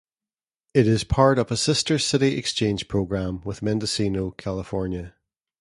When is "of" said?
1.37-1.51